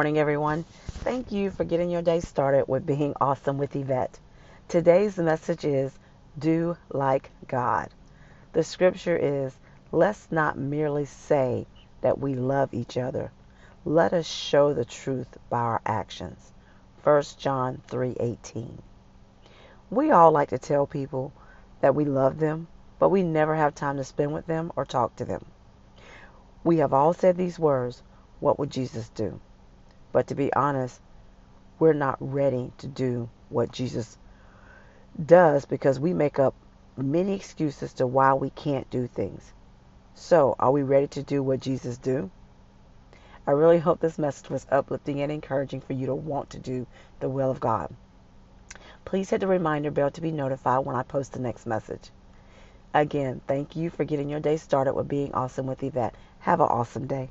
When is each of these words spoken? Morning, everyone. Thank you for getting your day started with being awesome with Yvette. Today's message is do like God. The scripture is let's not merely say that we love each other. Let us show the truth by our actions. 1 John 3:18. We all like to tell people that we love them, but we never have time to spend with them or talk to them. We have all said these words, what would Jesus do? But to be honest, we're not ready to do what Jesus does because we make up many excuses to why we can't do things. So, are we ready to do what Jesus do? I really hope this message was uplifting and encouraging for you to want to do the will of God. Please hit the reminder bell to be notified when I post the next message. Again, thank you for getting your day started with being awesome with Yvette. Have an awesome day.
Morning, 0.00 0.16
everyone. 0.16 0.64
Thank 1.04 1.30
you 1.30 1.50
for 1.50 1.64
getting 1.64 1.90
your 1.90 2.00
day 2.00 2.20
started 2.20 2.66
with 2.66 2.86
being 2.86 3.12
awesome 3.20 3.58
with 3.58 3.76
Yvette. 3.76 4.18
Today's 4.66 5.18
message 5.18 5.62
is 5.66 5.92
do 6.38 6.78
like 6.88 7.30
God. 7.46 7.90
The 8.54 8.64
scripture 8.64 9.18
is 9.18 9.54
let's 9.92 10.26
not 10.30 10.56
merely 10.56 11.04
say 11.04 11.66
that 12.00 12.18
we 12.18 12.34
love 12.34 12.72
each 12.72 12.96
other. 12.96 13.30
Let 13.84 14.14
us 14.14 14.24
show 14.24 14.72
the 14.72 14.86
truth 14.86 15.36
by 15.50 15.58
our 15.58 15.82
actions. 15.84 16.50
1 17.04 17.22
John 17.36 17.82
3:18. 17.86 18.78
We 19.90 20.10
all 20.10 20.32
like 20.32 20.48
to 20.48 20.58
tell 20.58 20.86
people 20.86 21.30
that 21.82 21.94
we 21.94 22.06
love 22.06 22.38
them, 22.38 22.68
but 22.98 23.10
we 23.10 23.22
never 23.22 23.54
have 23.54 23.74
time 23.74 23.98
to 23.98 24.04
spend 24.04 24.32
with 24.32 24.46
them 24.46 24.72
or 24.76 24.86
talk 24.86 25.14
to 25.16 25.26
them. 25.26 25.44
We 26.64 26.78
have 26.78 26.94
all 26.94 27.12
said 27.12 27.36
these 27.36 27.58
words, 27.58 28.02
what 28.38 28.58
would 28.58 28.70
Jesus 28.70 29.10
do? 29.10 29.40
But 30.12 30.26
to 30.28 30.34
be 30.34 30.52
honest, 30.52 31.00
we're 31.78 31.92
not 31.92 32.16
ready 32.20 32.72
to 32.78 32.86
do 32.86 33.28
what 33.48 33.72
Jesus 33.72 34.18
does 35.24 35.64
because 35.64 35.98
we 35.98 36.12
make 36.12 36.38
up 36.38 36.54
many 36.96 37.34
excuses 37.34 37.92
to 37.94 38.06
why 38.06 38.34
we 38.34 38.50
can't 38.50 38.88
do 38.90 39.06
things. 39.06 39.52
So, 40.14 40.54
are 40.58 40.72
we 40.72 40.82
ready 40.82 41.06
to 41.08 41.22
do 41.22 41.42
what 41.42 41.60
Jesus 41.60 41.96
do? 41.96 42.30
I 43.46 43.52
really 43.52 43.78
hope 43.78 44.00
this 44.00 44.18
message 44.18 44.50
was 44.50 44.66
uplifting 44.70 45.20
and 45.20 45.32
encouraging 45.32 45.80
for 45.80 45.94
you 45.94 46.06
to 46.06 46.14
want 46.14 46.50
to 46.50 46.58
do 46.58 46.86
the 47.20 47.28
will 47.28 47.50
of 47.50 47.60
God. 47.60 47.92
Please 49.04 49.30
hit 49.30 49.40
the 49.40 49.46
reminder 49.46 49.90
bell 49.90 50.10
to 50.10 50.20
be 50.20 50.30
notified 50.30 50.84
when 50.84 50.94
I 50.94 51.02
post 51.02 51.32
the 51.32 51.40
next 51.40 51.66
message. 51.66 52.10
Again, 52.92 53.40
thank 53.46 53.76
you 53.76 53.88
for 53.88 54.04
getting 54.04 54.28
your 54.28 54.40
day 54.40 54.56
started 54.56 54.92
with 54.92 55.08
being 55.08 55.32
awesome 55.32 55.66
with 55.66 55.82
Yvette. 55.82 56.14
Have 56.40 56.60
an 56.60 56.68
awesome 56.68 57.06
day. 57.06 57.30